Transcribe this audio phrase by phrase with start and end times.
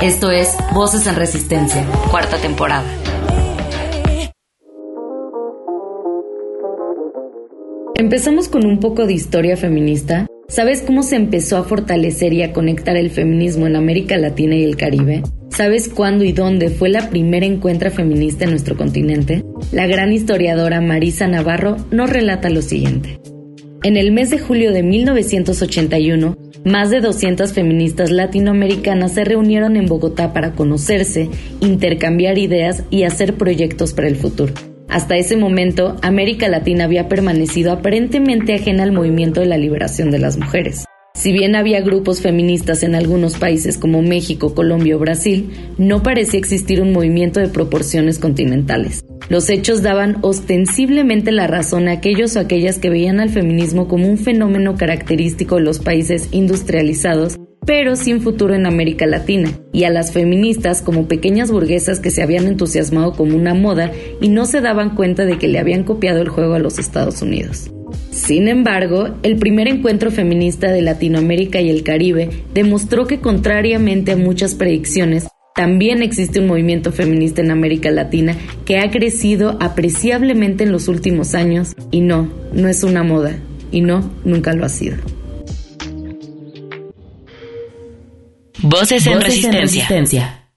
[0.00, 2.86] Esto es Voces en Resistencia, cuarta temporada.
[7.96, 10.28] Empezamos con un poco de historia feminista.
[10.46, 14.62] ¿Sabes cómo se empezó a fortalecer y a conectar el feminismo en América Latina y
[14.62, 15.24] el Caribe?
[15.50, 19.44] ¿Sabes cuándo y dónde fue la primera encuentra feminista en nuestro continente?
[19.72, 23.18] La gran historiadora Marisa Navarro nos relata lo siguiente.
[23.82, 29.86] En el mes de julio de 1981, más de 200 feministas latinoamericanas se reunieron en
[29.86, 34.52] Bogotá para conocerse, intercambiar ideas y hacer proyectos para el futuro.
[34.88, 40.18] Hasta ese momento, América Latina había permanecido aparentemente ajena al movimiento de la liberación de
[40.18, 40.84] las mujeres.
[41.14, 46.38] Si bien había grupos feministas en algunos países como México, Colombia o Brasil, no parecía
[46.38, 49.04] existir un movimiento de proporciones continentales.
[49.28, 54.08] Los hechos daban ostensiblemente la razón a aquellos o aquellas que veían al feminismo como
[54.08, 59.90] un fenómeno característico de los países industrializados pero sin futuro en América Latina, y a
[59.90, 64.62] las feministas como pequeñas burguesas que se habían entusiasmado como una moda y no se
[64.62, 67.70] daban cuenta de que le habían copiado el juego a los Estados Unidos.
[68.10, 74.16] Sin embargo, el primer encuentro feminista de Latinoamérica y el Caribe demostró que contrariamente a
[74.16, 75.28] muchas predicciones,
[75.58, 81.34] también existe un movimiento feminista en América Latina que ha crecido apreciablemente en los últimos
[81.34, 83.36] años y no, no es una moda
[83.72, 84.98] y no, nunca lo ha sido.
[88.62, 90.48] Voces en, resistencia.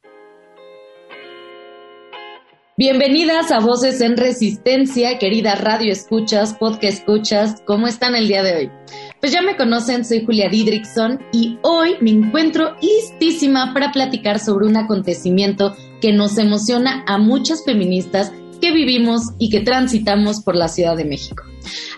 [2.78, 8.56] Bienvenidas a Voces en Resistencia, querida radio escuchas, podcast escuchas, ¿cómo están el día de
[8.56, 8.72] hoy?
[9.22, 14.66] Pues ya me conocen, soy Julia Didrickson y hoy me encuentro listísima para platicar sobre
[14.66, 20.68] un acontecimiento que nos emociona a muchas feministas que vivimos y que transitamos por la
[20.68, 21.44] Ciudad de México.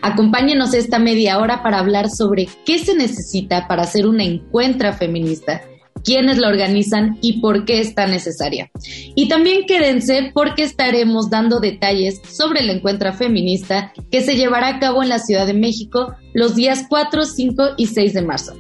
[0.02, 5.62] Acompáñenos esta media hora para hablar sobre qué se necesita para hacer una encuentra feminista
[6.04, 8.70] quiénes la organizan y por qué está necesaria.
[9.16, 14.80] Y también quédense porque estaremos dando detalles sobre el encuentro feminista que se llevará a
[14.80, 18.54] cabo en la Ciudad de México los días 4, 5 y 6 de marzo.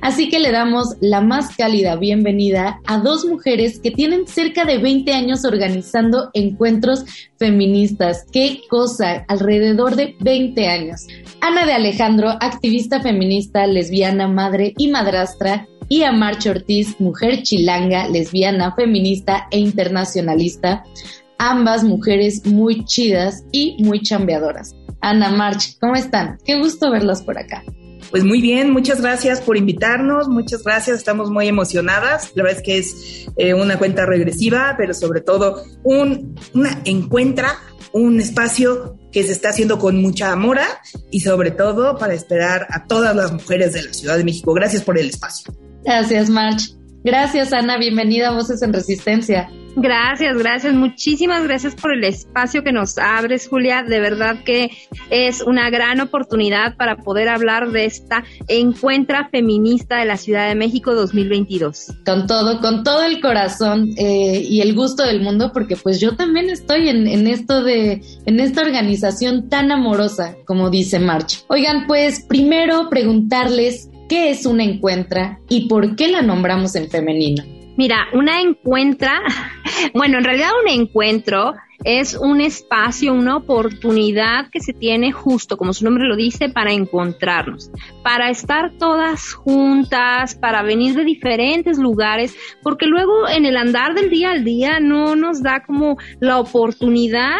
[0.00, 4.78] Así que le damos la más cálida bienvenida a dos mujeres que tienen cerca de
[4.78, 7.04] 20 años organizando encuentros
[7.38, 8.26] feministas.
[8.32, 9.24] ¡Qué cosa!
[9.28, 11.06] Alrededor de 20 años.
[11.40, 18.08] Ana de Alejandro, activista feminista, lesbiana, madre y madrastra, y a March Ortiz, mujer chilanga,
[18.08, 20.84] lesbiana, feminista e internacionalista,
[21.36, 24.74] ambas mujeres muy chidas y muy chambeadoras.
[25.00, 26.38] Ana March, ¿cómo están?
[26.44, 27.64] Qué gusto verlas por acá.
[28.10, 32.30] Pues muy bien, muchas gracias por invitarnos, muchas gracias, estamos muy emocionadas.
[32.36, 37.58] La verdad es que es eh, una cuenta regresiva, pero sobre todo un, una encuentra,
[37.92, 40.66] un espacio que se está haciendo con mucha amora
[41.10, 44.54] y sobre todo para esperar a todas las mujeres de la Ciudad de México.
[44.54, 45.52] Gracias por el espacio.
[45.84, 46.74] Gracias, March.
[47.02, 47.78] Gracias, Ana.
[47.78, 49.50] Bienvenida a Voces en Resistencia.
[49.76, 50.74] Gracias, gracias.
[50.74, 53.82] Muchísimas gracias por el espacio que nos abres, Julia.
[53.82, 54.70] De verdad que
[55.10, 60.56] es una gran oportunidad para poder hablar de esta encuentra feminista de la Ciudad de
[60.56, 61.94] México 2022.
[62.04, 66.16] Con todo, con todo el corazón eh, y el gusto del mundo, porque pues yo
[66.16, 71.44] también estoy en, en esto de, en esta organización tan amorosa, como dice March.
[71.48, 77.44] Oigan, pues primero preguntarles ¿Qué es una encuentra y por qué la nombramos en femenino?
[77.76, 79.20] Mira, una encuentra,
[79.94, 81.54] bueno, en realidad un encuentro
[81.84, 86.72] es un espacio, una oportunidad que se tiene justo, como su nombre lo dice, para
[86.72, 87.70] encontrarnos,
[88.02, 92.34] para estar todas juntas, para venir de diferentes lugares,
[92.64, 97.38] porque luego en el andar del día al día no nos da como la oportunidad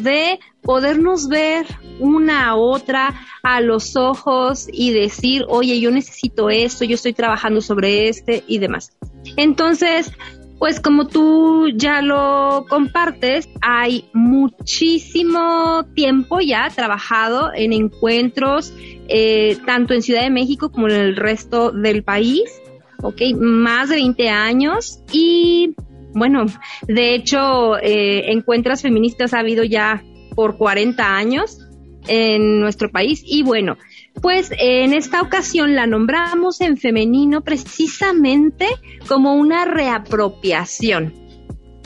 [0.00, 1.66] de podernos ver
[1.98, 7.60] una a otra a los ojos y decir, oye, yo necesito esto, yo estoy trabajando
[7.60, 8.96] sobre este y demás.
[9.36, 10.12] Entonces,
[10.58, 18.72] pues como tú ya lo compartes, hay muchísimo tiempo ya trabajado en encuentros,
[19.08, 22.42] eh, tanto en Ciudad de México como en el resto del país,
[23.02, 23.22] ¿ok?
[23.36, 25.74] Más de 20 años y
[26.18, 26.46] bueno,
[26.86, 30.02] de hecho, eh, encuentras feministas ha habido ya
[30.34, 31.58] por 40 años
[32.06, 33.76] en nuestro país y bueno,
[34.20, 38.66] Pues en esta ocasión la nombramos en femenino precisamente
[39.06, 41.28] como una reapropiación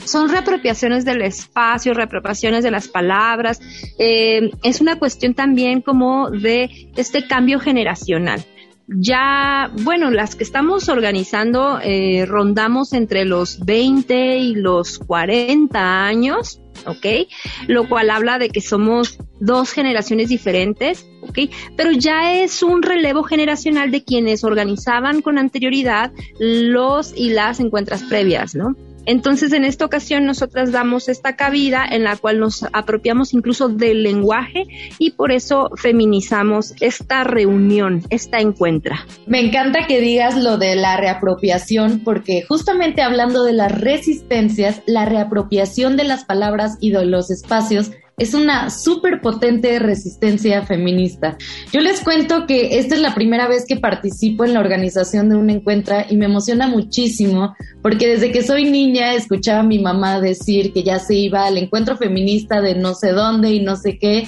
[0.05, 3.61] son reapropiaciones del espacio, reapropiaciones de las palabras.
[3.97, 8.43] Eh, es una cuestión también como de este cambio generacional.
[8.87, 16.61] Ya, bueno, las que estamos organizando eh, rondamos entre los 20 y los 40 años,
[16.85, 17.29] ¿ok?
[17.67, 21.49] Lo cual habla de que somos dos generaciones diferentes, ¿ok?
[21.77, 28.03] Pero ya es un relevo generacional de quienes organizaban con anterioridad los y las encuentras
[28.03, 28.75] previas, ¿no?
[29.05, 34.03] Entonces, en esta ocasión, nosotras damos esta cabida en la cual nos apropiamos incluso del
[34.03, 34.63] lenguaje
[34.99, 39.05] y por eso feminizamos esta reunión, esta encuentra.
[39.25, 45.05] Me encanta que digas lo de la reapropiación, porque justamente hablando de las resistencias, la
[45.05, 51.37] reapropiación de las palabras y de los espacios es una súper potente resistencia feminista.
[51.71, 55.35] Yo les cuento que esta es la primera vez que participo en la organización de
[55.35, 60.21] un encuentro y me emociona muchísimo porque desde que soy niña escuchaba a mi mamá
[60.21, 63.97] decir que ya se iba al encuentro feminista de no sé dónde y no sé
[63.97, 64.27] qué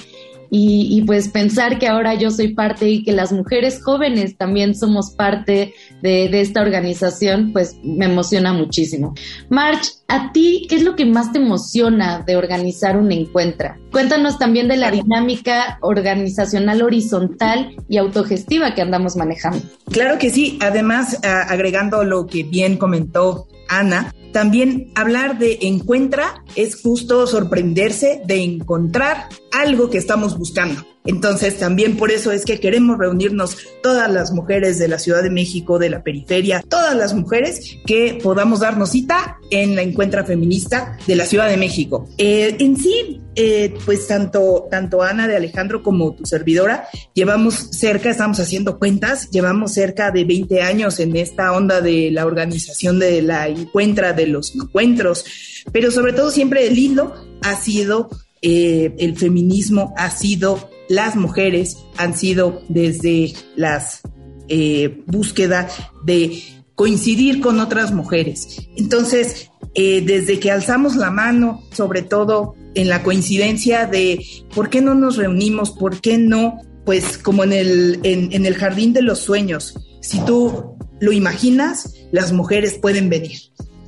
[0.50, 5.10] y, pues pensar que ahora yo soy parte y que las mujeres jóvenes también somos
[5.10, 9.14] parte de, esta organización, pues me emociona muchísimo.
[9.48, 13.74] March, ¿a ti qué es lo que más te emociona de organizar un encuentro?
[13.90, 19.60] Cuéntanos también de la dinámica organizacional horizontal y autogestiva que andamos manejando.
[19.90, 26.80] Claro que sí, además agregando lo que bien comentó Ana, también hablar de encuentra es
[26.82, 29.28] justo sorprenderse de encontrar
[29.60, 30.84] algo que estamos buscando.
[31.06, 35.30] Entonces, también por eso es que queremos reunirnos todas las mujeres de la Ciudad de
[35.30, 40.98] México, de la periferia, todas las mujeres que podamos darnos cita en la encuentra feminista
[41.06, 42.08] de la Ciudad de México.
[42.18, 48.10] Eh, en sí, eh, pues tanto, tanto Ana de Alejandro como tu servidora, llevamos cerca,
[48.10, 53.22] estamos haciendo cuentas, llevamos cerca de 20 años en esta onda de la organización de
[53.22, 55.24] la encuentra, de los encuentros,
[55.70, 58.08] pero sobre todo siempre el hilo ha sido
[58.48, 64.02] eh, el feminismo, ha sido las mujeres han sido desde las
[64.46, 65.68] eh, búsqueda
[66.04, 66.44] de
[66.76, 68.68] coincidir con otras mujeres.
[68.76, 74.80] Entonces, eh, desde que alzamos la mano, sobre todo en la coincidencia de por qué
[74.80, 79.18] no nos reunimos, por qué no, pues como en el, en el jardín de los
[79.18, 83.40] sueños, si tú lo imaginas, las mujeres pueden venir.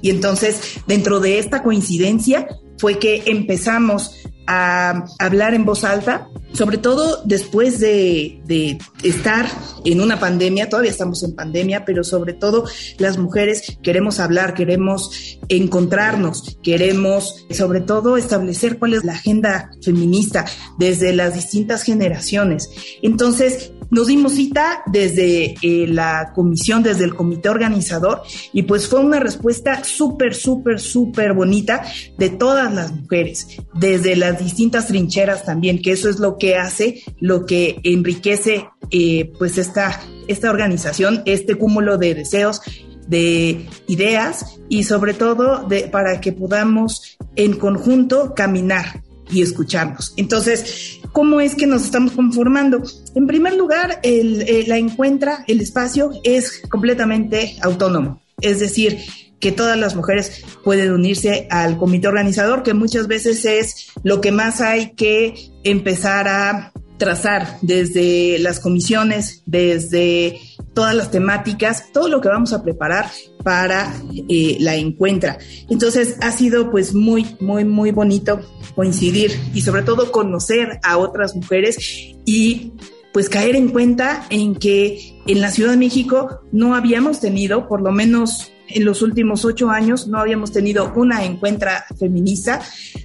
[0.02, 0.58] Y entonces,
[0.88, 6.28] dentro de esta coincidencia, fue que empezamos a hablar en voz alta,
[6.58, 9.46] sobre todo después de, estar
[9.84, 12.64] en una pandemia, todavía estamos en pandemia, pero sobre todo
[12.98, 20.46] las mujeres queremos hablar, queremos encontrarnos, queremos sobre todo establecer cuál es la agenda feminista
[20.80, 22.68] desde las distintas generaciones.
[23.02, 28.22] Entonces, nos dimos cita desde eh, la comisión, desde el comité organizador,
[28.52, 31.84] y pues fue una respuesta súper, súper, súper bonita
[32.18, 37.02] de todas las mujeres, desde las distintas trincheras también, que eso es lo que hace,
[37.20, 42.60] lo que enriquece eh, pues esta, esta organización, este cúmulo de deseos
[43.06, 50.14] de ideas y sobre todo de, para que podamos en conjunto caminar y escucharnos.
[50.16, 52.82] Entonces, ¿cómo es que nos estamos conformando?
[53.14, 58.22] En primer lugar, eh, la encuentra, el espacio es completamente autónomo.
[58.40, 58.98] Es decir,
[59.40, 64.32] que todas las mujeres pueden unirse al comité organizador, que muchas veces es lo que
[64.32, 70.40] más hay que empezar a trazar desde las comisiones, desde
[70.74, 73.06] todas las temáticas, todo lo que vamos a preparar
[73.42, 73.94] para
[74.28, 75.38] eh, la encuentra.
[75.70, 78.40] Entonces ha sido pues muy, muy, muy bonito
[78.74, 81.78] coincidir y sobre todo conocer a otras mujeres
[82.24, 82.72] y
[83.12, 87.80] pues caer en cuenta en que en la Ciudad de México no habíamos tenido, por
[87.80, 92.60] lo menos en los últimos ocho años, no habíamos tenido una encuentra feminista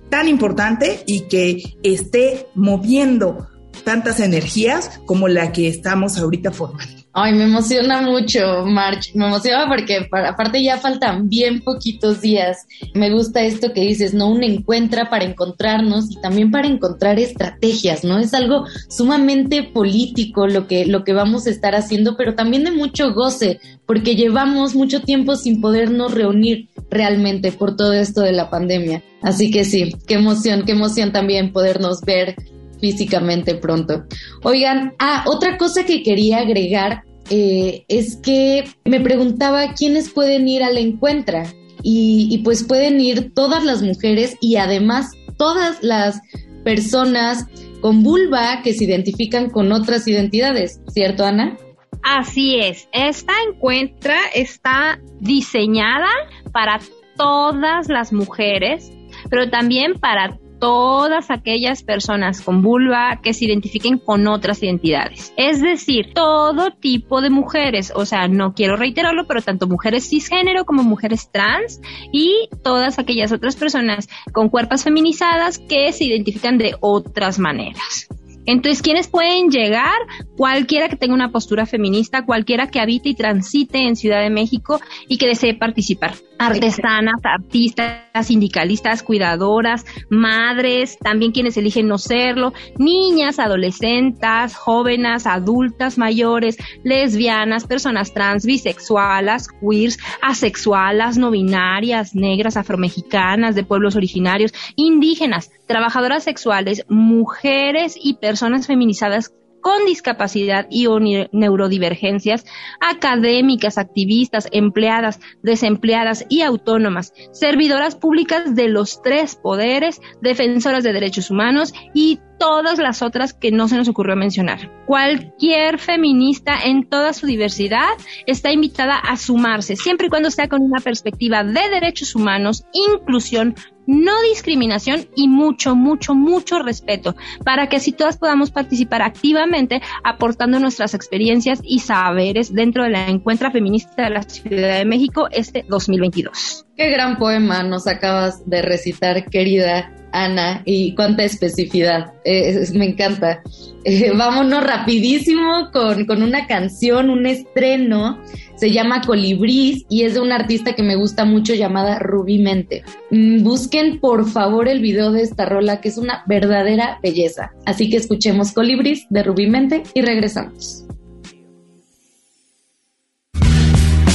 [0.10, 3.48] tan importante y que esté moviendo
[3.84, 7.03] tantas energías como la que estamos ahorita formando.
[7.16, 9.12] Ay, me emociona mucho, March.
[9.14, 12.66] Me emociona porque aparte ya faltan bien poquitos días.
[12.96, 14.30] Me gusta esto que dices, ¿no?
[14.30, 18.18] Un encuentra para encontrarnos y también para encontrar estrategias, ¿no?
[18.18, 22.72] Es algo sumamente político lo que, lo que vamos a estar haciendo, pero también de
[22.72, 28.50] mucho goce, porque llevamos mucho tiempo sin podernos reunir realmente por todo esto de la
[28.50, 29.04] pandemia.
[29.22, 32.36] Así que sí, qué emoción, qué emoción también podernos ver
[32.84, 34.04] físicamente pronto.
[34.44, 40.64] Oigan, ah, otra cosa que quería agregar eh, es que me preguntaba quiénes pueden ir
[40.64, 41.46] a la encuentra
[41.82, 46.20] y, y pues pueden ir todas las mujeres y además todas las
[46.66, 47.46] personas
[47.80, 51.56] con vulva que se identifican con otras identidades, ¿cierto, Ana?
[52.04, 56.10] Así es, esta encuentra está diseñada
[56.52, 56.82] para
[57.16, 58.92] todas las mujeres,
[59.30, 65.34] pero también para todas aquellas personas con vulva que se identifiquen con otras identidades.
[65.36, 70.64] Es decir, todo tipo de mujeres, o sea, no quiero reiterarlo, pero tanto mujeres cisgénero
[70.64, 71.82] como mujeres trans
[72.14, 78.08] y todas aquellas otras personas con cuerpos feminizadas que se identifican de otras maneras.
[78.46, 79.94] Entonces, ¿quiénes pueden llegar?
[80.36, 84.80] Cualquiera que tenga una postura feminista, cualquiera que habite y transite en Ciudad de México
[85.08, 86.14] y que desee participar.
[86.40, 96.58] Artesanas, artistas, sindicalistas, cuidadoras, madres, también quienes eligen no serlo, niñas, adolescentes, jóvenes, adultas, mayores,
[96.84, 106.24] lesbianas, personas trans, bisexuales, queers, asexuales, no binarias, negras, afromexicanas, de pueblos originarios, indígenas, trabajadoras
[106.24, 110.88] sexuales, mujeres y personas feminizadas con discapacidad y
[111.32, 112.46] neurodivergencias,
[112.82, 121.32] académicas, activistas, empleadas, desempleadas y autónomas, servidoras públicas de los tres poderes, defensoras de derechos
[121.32, 124.70] humanos y todas las otras que no se nos ocurrió mencionar.
[124.86, 127.94] Cualquier feminista en toda su diversidad
[128.28, 133.56] está invitada a sumarse, siempre y cuando sea con una perspectiva de derechos humanos, inclusión,
[133.88, 140.60] no discriminación y mucho, mucho, mucho respeto, para que así todas podamos participar activamente aportando
[140.60, 145.64] nuestras experiencias y saberes dentro de la Encuentra Feminista de la Ciudad de México este
[145.70, 146.66] 2022.
[146.76, 152.14] Qué gran poema nos acabas de recitar, querida Ana, y cuánta especificidad.
[152.26, 153.44] Eh, me encanta.
[153.84, 158.20] Eh, vámonos rapidísimo con, con, una canción, un estreno.
[158.56, 162.84] Se llama Colibrís y es de una artista que me gusta mucho llamada Rubí Mente.
[163.12, 167.52] Mm, busquen por favor el video de esta rola que es una verdadera belleza.
[167.66, 170.86] Así que escuchemos Colibrís de Rubí Mente y regresamos.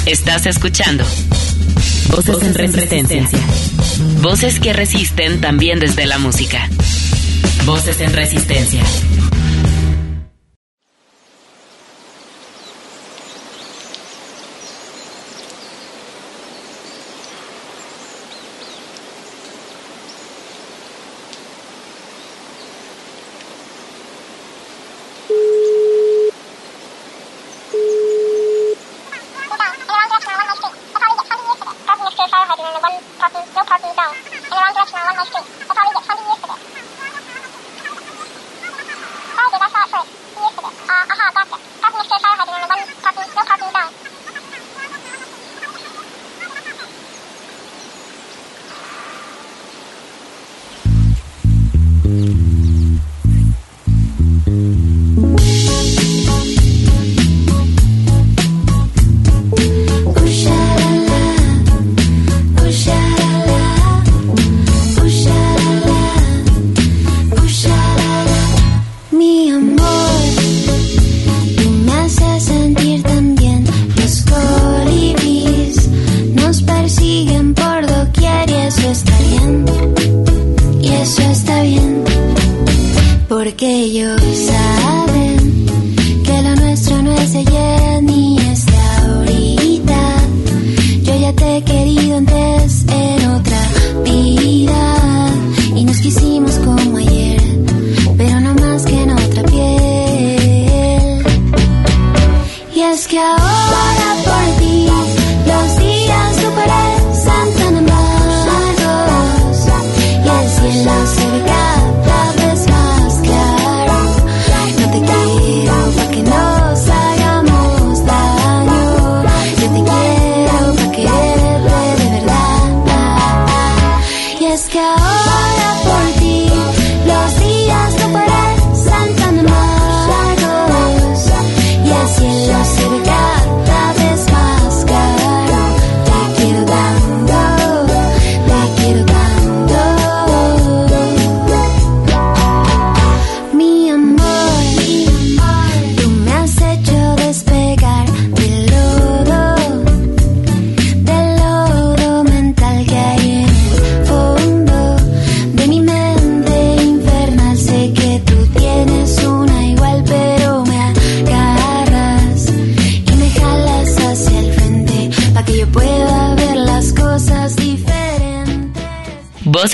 [0.06, 1.04] Estás escuchando
[2.10, 3.22] Voces, en resistencia.
[4.22, 6.68] Voces que resisten también desde la música.
[7.64, 8.82] Voces en resistencia.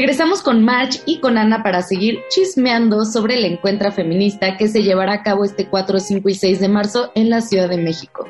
[0.00, 4.82] Regresamos con March y con Ana para seguir chismeando sobre el encuentro feminista que se
[4.82, 8.26] llevará a cabo este 4, 5 y 6 de marzo en la Ciudad de México.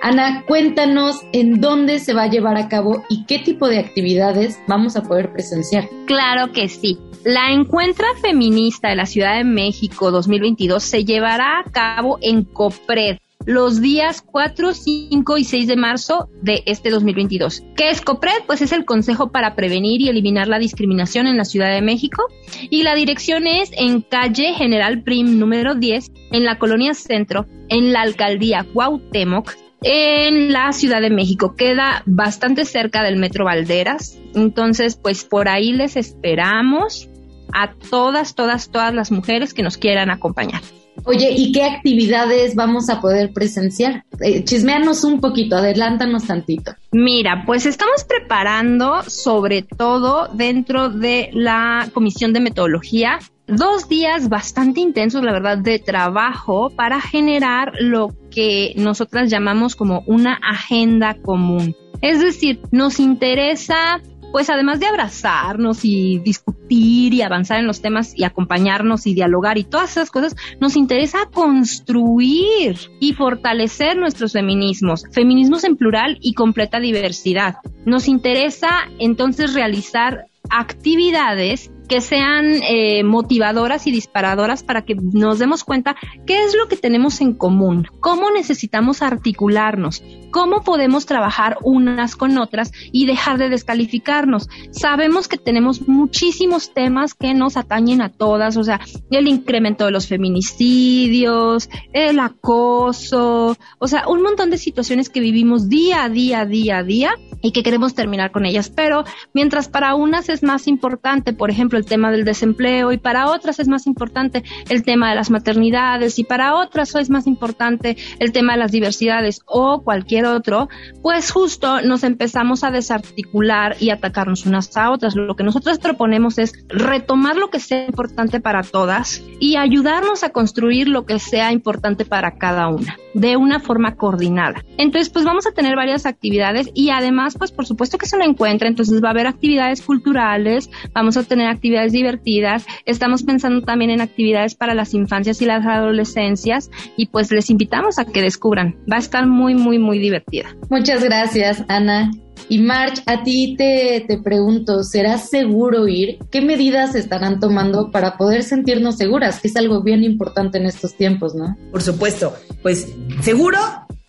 [0.00, 4.58] Ana, cuéntanos en dónde se va a llevar a cabo y qué tipo de actividades
[4.66, 5.90] vamos a poder presenciar.
[6.06, 6.98] Claro que sí.
[7.22, 13.18] La Encuentra Feminista de la Ciudad de México 2022 se llevará a cabo en COPRED,
[13.46, 17.62] los días 4, 5 y 6 de marzo de este 2022.
[17.76, 18.44] ¿Qué es COPRED?
[18.46, 22.24] Pues es el Consejo para Prevenir y Eliminar la Discriminación en la Ciudad de México
[22.68, 27.92] y la dirección es en calle General Prim número 10 en la colonia Centro, en
[27.92, 31.54] la alcaldía Cuauhtémoc, en la Ciudad de México.
[31.56, 34.18] Queda bastante cerca del Metro Valderas.
[34.34, 37.08] Entonces, pues por ahí les esperamos
[37.52, 40.60] a todas, todas, todas las mujeres que nos quieran acompañar.
[41.04, 44.04] Oye, ¿y qué actividades vamos a poder presenciar?
[44.20, 46.72] Eh, chismeanos un poquito, adelántanos tantito.
[46.92, 53.18] Mira, pues estamos preparando sobre todo dentro de la Comisión de Metodología
[53.50, 60.02] dos días bastante intensos, la verdad, de trabajo para generar lo que nosotras llamamos como
[60.06, 61.74] una agenda común.
[62.00, 64.00] Es decir, nos interesa
[64.32, 69.58] pues además de abrazarnos y discutir y avanzar en los temas y acompañarnos y dialogar
[69.58, 76.34] y todas esas cosas, nos interesa construir y fortalecer nuestros feminismos, feminismos en plural y
[76.34, 77.56] completa diversidad.
[77.84, 85.64] Nos interesa entonces realizar actividades que sean eh, motivadoras y disparadoras para que nos demos
[85.64, 92.14] cuenta qué es lo que tenemos en común, cómo necesitamos articularnos, cómo podemos trabajar unas
[92.14, 94.48] con otras y dejar de descalificarnos.
[94.70, 98.80] Sabemos que tenemos muchísimos temas que nos atañen a todas, o sea,
[99.10, 105.68] el incremento de los feminicidios, el acoso, o sea, un montón de situaciones que vivimos
[105.68, 108.70] día a día, día a día y que queremos terminar con ellas.
[108.74, 113.30] Pero mientras para unas es más importante, por ejemplo, el tema del desempleo y para
[113.30, 117.96] otras es más importante el tema de las maternidades y para otras es más importante
[118.18, 120.68] el tema de las diversidades o cualquier otro,
[121.02, 125.14] pues justo nos empezamos a desarticular y atacarnos unas a otras.
[125.16, 130.30] Lo que nosotros proponemos es retomar lo que sea importante para todas y ayudarnos a
[130.30, 134.64] construir lo que sea importante para cada una de una forma coordinada.
[134.76, 138.24] Entonces, pues vamos a tener varias actividades y además, pues por supuesto que se lo
[138.24, 142.64] encuentra, entonces va a haber actividades culturales, vamos a tener actividades actividades divertidas.
[142.86, 147.98] Estamos pensando también en actividades para las infancias y las adolescencias y pues les invitamos
[147.98, 148.76] a que descubran.
[148.90, 150.56] Va a estar muy, muy, muy divertida.
[150.70, 152.10] Muchas gracias, Ana.
[152.48, 156.18] Y March, a ti te, te pregunto, ¿será seguro ir?
[156.30, 159.40] ¿Qué medidas estarán tomando para poder sentirnos seguras?
[159.40, 161.56] Que es algo bien importante en estos tiempos, ¿no?
[161.70, 162.88] Por supuesto, pues
[163.20, 163.58] seguro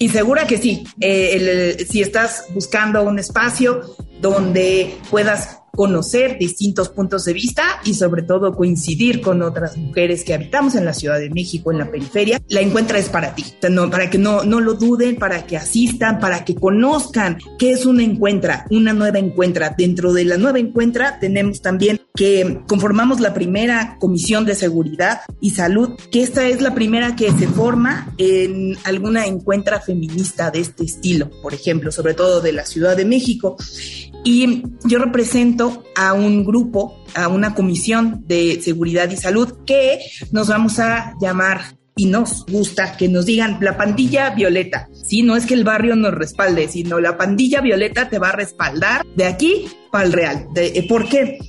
[0.01, 0.83] y segura que sí.
[0.99, 8.21] Eh, si estás buscando un espacio donde puedas conocer distintos puntos de vista y sobre
[8.21, 12.39] todo coincidir con otras mujeres que habitamos en la Ciudad de México, en la periferia,
[12.49, 13.43] la encuentra es para ti,
[13.89, 18.03] para que no, no lo duden, para que asistan, para que conozcan qué es una
[18.03, 19.73] encuentra, una nueva encuentra.
[19.75, 25.49] Dentro de la nueva encuentra tenemos también que conformamos la primera comisión de seguridad y
[25.49, 30.83] salud, que esta es la primera que se forma en alguna encuentra feminista de este
[30.83, 33.57] estilo, por ejemplo, sobre todo de la Ciudad de México.
[34.23, 39.99] Y yo represento a un grupo, a una comisión de seguridad y salud que
[40.31, 44.87] nos vamos a llamar y nos gusta que nos digan la pandilla violeta.
[44.93, 48.35] Sí, no es que el barrio nos respalde, sino la pandilla violeta te va a
[48.35, 50.47] respaldar de aquí para el real.
[50.53, 51.39] De, ¿Por qué?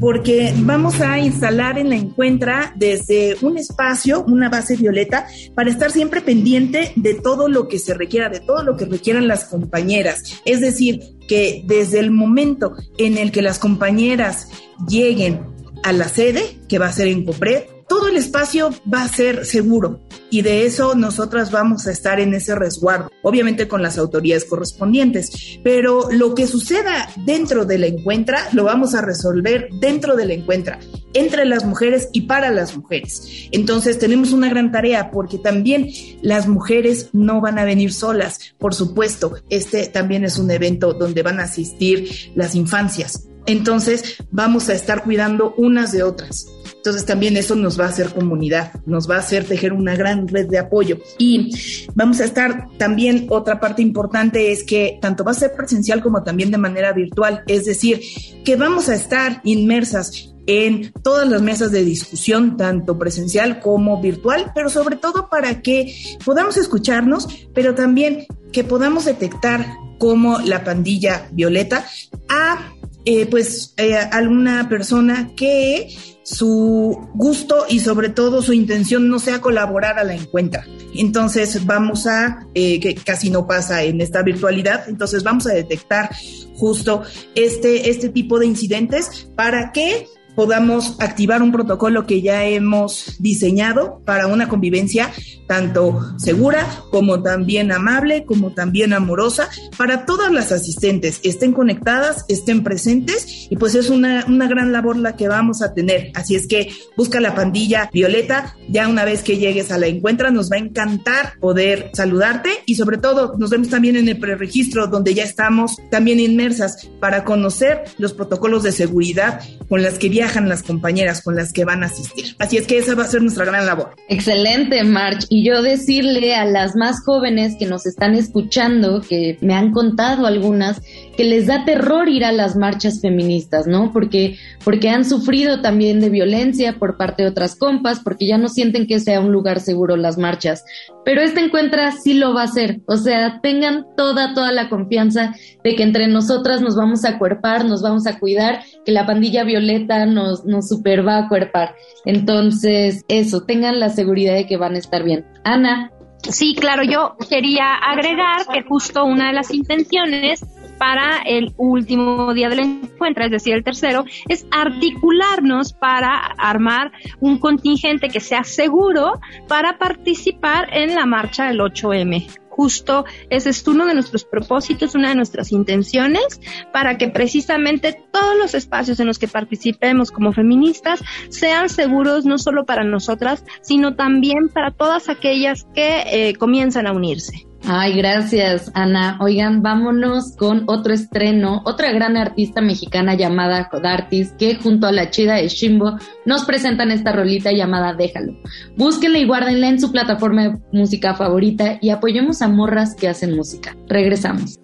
[0.00, 5.90] Porque vamos a instalar en la encuentra desde un espacio, una base violeta, para estar
[5.90, 10.40] siempre pendiente de todo lo que se requiera, de todo lo que requieran las compañeras.
[10.44, 14.48] Es decir, que desde el momento en el que las compañeras
[14.88, 15.40] lleguen
[15.82, 19.44] a la sede, que va a ser en Copred, todo el espacio va a ser
[19.44, 20.00] seguro
[20.32, 25.58] y de eso nosotras vamos a estar en ese resguardo, obviamente con las autoridades correspondientes,
[25.62, 30.32] pero lo que suceda dentro de la encuentra lo vamos a resolver dentro de la
[30.32, 30.80] encuentra,
[31.12, 33.48] entre las mujeres y para las mujeres.
[33.52, 35.90] Entonces tenemos una gran tarea porque también
[36.22, 41.22] las mujeres no van a venir solas, por supuesto, este también es un evento donde
[41.22, 46.46] van a asistir las infancias, entonces vamos a estar cuidando unas de otras.
[46.82, 50.26] Entonces también eso nos va a hacer comunidad, nos va a hacer tejer una gran
[50.26, 50.98] red de apoyo.
[51.16, 51.54] Y
[51.94, 56.24] vamos a estar también, otra parte importante es que tanto va a ser presencial como
[56.24, 58.00] también de manera virtual, es decir,
[58.44, 64.50] que vamos a estar inmersas en todas las mesas de discusión, tanto presencial como virtual,
[64.52, 69.64] pero sobre todo para que podamos escucharnos, pero también que podamos detectar
[69.98, 71.86] como la pandilla violeta
[72.28, 72.72] a
[73.04, 75.88] eh, pues eh, alguna persona que
[76.22, 80.64] su gusto y sobre todo su intención no sea colaborar a la encuentra.
[80.94, 86.10] Entonces vamos a, eh, que casi no pasa en esta virtualidad, entonces vamos a detectar
[86.54, 87.02] justo
[87.34, 94.00] este, este tipo de incidentes para que podamos activar un protocolo que ya hemos diseñado
[94.04, 95.10] para una convivencia
[95.46, 102.64] tanto segura como también amable, como también amorosa, para todas las asistentes, estén conectadas, estén
[102.64, 106.10] presentes y pues es una, una gran labor la que vamos a tener.
[106.14, 110.30] Así es que busca la pandilla Violeta, ya una vez que llegues a la encuentra
[110.30, 114.86] nos va a encantar poder saludarte y sobre todo nos vemos también en el preregistro
[114.86, 120.48] donde ya estamos también inmersas para conocer los protocolos de seguridad con las que viajan
[120.48, 122.36] las compañeras, con las que van a asistir.
[122.38, 123.96] Así es que esa va a ser nuestra gran labor.
[124.08, 125.26] Excelente, March.
[125.28, 130.26] Y yo decirle a las más jóvenes que nos están escuchando, que me han contado
[130.26, 130.80] algunas,
[131.16, 133.92] que les da terror ir a las marchas feministas, ¿no?
[133.92, 138.48] Porque, porque han sufrido también de violencia por parte de otras compas, porque ya no
[138.48, 140.64] sienten que sea un lugar seguro las marchas.
[141.04, 142.80] Pero este encuentra sí lo va a hacer.
[142.86, 147.64] O sea, tengan toda, toda la confianza de que entre nosotras nos vamos a acuerpar,
[147.64, 151.74] nos vamos a cuidar, que la pandilla violeta nos, nos super va a acuerpar.
[152.04, 155.26] Entonces, eso, tengan la seguridad de que van a estar bien.
[155.44, 155.90] Ana.
[156.22, 160.44] Sí, claro, yo quería agregar que justo una de las intenciones
[160.82, 166.90] para el último día del encuentro, es decir, el tercero, es articularnos para armar
[167.20, 173.66] un contingente que sea seguro para participar en la marcha del 8M justo ese es
[173.66, 176.38] uno de nuestros propósitos, una de nuestras intenciones,
[176.70, 182.36] para que precisamente todos los espacios en los que participemos como feministas sean seguros no
[182.36, 187.46] solo para nosotras, sino también para todas aquellas que eh, comienzan a unirse.
[187.64, 189.18] Ay, gracias, Ana.
[189.20, 195.10] Oigan, vámonos con otro estreno, otra gran artista mexicana llamada Jodartis, que junto a la
[195.10, 195.96] chida de Shimbo
[196.26, 198.36] nos presentan esta rolita llamada Déjalo.
[198.76, 203.36] Búsquenla y guárdenla en su plataforma de música favorita y apoyemos a morras que hacen
[203.36, 203.76] música.
[203.88, 204.58] Regresamos.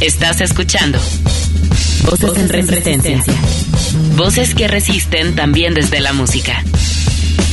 [0.00, 0.98] Estás escuchando
[2.04, 3.22] Voces, en resistencia.
[4.16, 6.64] Voces que resisten también desde la música.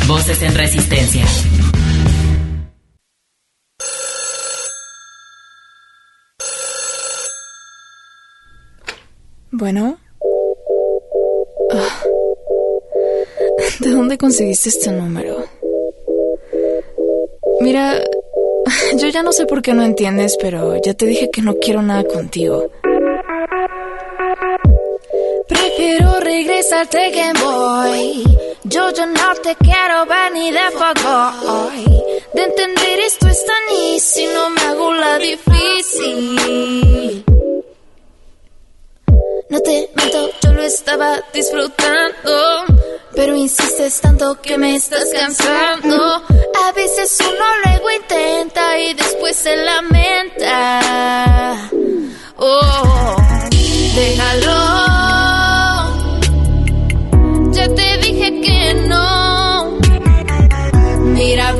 [0.08, 1.24] Voces en Resistencia.
[9.60, 9.98] Bueno.
[11.70, 12.04] Ah.
[13.82, 15.44] ¿De dónde conseguiste este número?
[17.60, 18.02] Mira,
[18.96, 21.82] yo ya no sé por qué no entiendes, pero ya te dije que no quiero
[21.82, 22.72] nada contigo.
[25.50, 28.24] Prefiero regresarte que voy.
[28.64, 31.70] Yo ya no te quiero ver ni de poco.
[32.34, 36.99] De entender esto es tan easy, no me hago la difícil.
[39.50, 42.66] No te miento, yo lo estaba disfrutando.
[43.16, 46.24] Pero insistes tanto que me estás cansando.
[46.68, 50.80] A veces uno luego intenta y después se lamenta.
[52.38, 53.16] Oh,
[53.96, 54.80] déjalo.
[57.52, 59.80] Ya te dije que no.
[61.00, 61.54] Mira,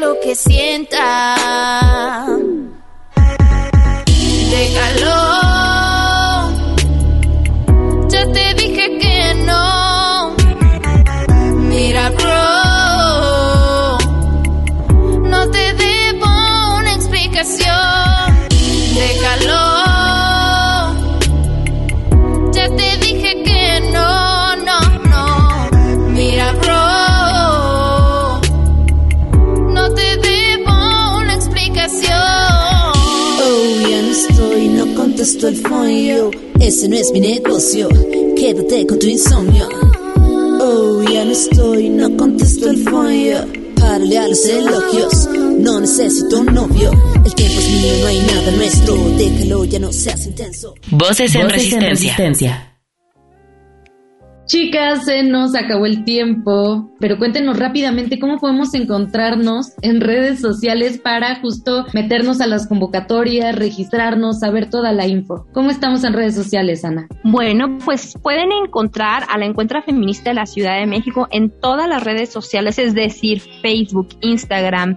[0.00, 1.36] lo que sienta.
[4.50, 5.20] Déjalo.
[8.08, 10.34] Ya te dije que no.
[11.68, 13.98] Mira, bro.
[15.28, 15.89] No te debo
[35.48, 36.30] el fondo.
[36.60, 37.88] Ese no es mi negocio.
[38.36, 39.68] Quédate con tu insomnio.
[40.60, 43.46] Oh, ya no estoy, no contesto el fondo.
[43.76, 45.28] Párale a los elogios.
[45.58, 46.90] No necesito un novio.
[47.24, 48.94] El tiempo es mío, no hay nada nuestro.
[49.16, 50.74] Déjalo, ya no seas intenso.
[50.90, 52.69] Voces en resistencia.
[54.50, 60.98] Chicas, se nos acabó el tiempo, pero cuéntenos rápidamente cómo podemos encontrarnos en redes sociales
[60.98, 65.46] para justo meternos a las convocatorias, registrarnos, saber toda la info.
[65.52, 67.06] ¿Cómo estamos en redes sociales, Ana?
[67.22, 71.88] Bueno, pues pueden encontrar a la Encuentra Feminista de la Ciudad de México en todas
[71.88, 74.96] las redes sociales, es decir, Facebook, Instagram,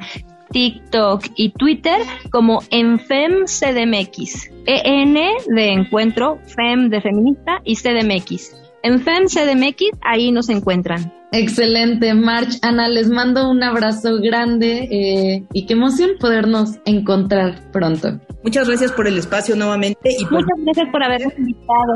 [0.49, 4.49] TikTok y Twitter como EnFemCDMX.
[4.65, 8.62] EN de encuentro, FEM de feminista y CDMX.
[8.83, 11.13] En FEM CDMX, ahí nos encuentran.
[11.31, 12.59] Excelente, March.
[12.61, 18.19] Ana, les mando un abrazo grande eh, y qué emoción podernos encontrar pronto.
[18.43, 21.93] Muchas gracias por el espacio nuevamente y Muchas gracias por habernos invitado.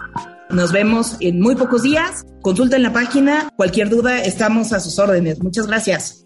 [0.50, 2.26] Nos vemos en muy pocos días.
[2.41, 3.50] Consulten la página.
[3.58, 5.43] Cualquier duda, estamos a sus órdenes.
[5.43, 6.26] Muchas gracias.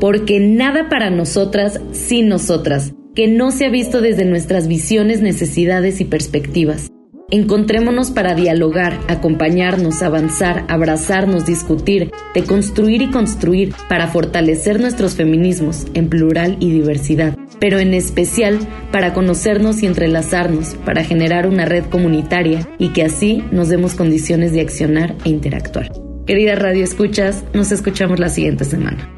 [0.00, 6.00] Porque nada para nosotras sin nosotras que no se ha visto desde nuestras visiones, necesidades
[6.00, 6.90] y perspectivas.
[7.30, 16.08] Encontrémonos para dialogar, acompañarnos, avanzar, abrazarnos, discutir, deconstruir y construir para fortalecer nuestros feminismos en
[16.08, 18.58] plural y diversidad, pero en especial
[18.92, 24.52] para conocernos y entrelazarnos, para generar una red comunitaria y que así nos demos condiciones
[24.52, 25.92] de accionar e interactuar.
[26.26, 29.17] Querida Radio Escuchas, nos escuchamos la siguiente semana.